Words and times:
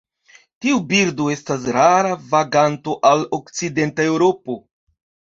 Tiu 0.65 0.77
birdo 0.91 1.25
estas 1.33 1.67
rara 1.75 2.13
vaganto 2.31 2.95
al 3.09 3.21
okcidenta 3.39 4.07
Eŭropo. 4.13 4.57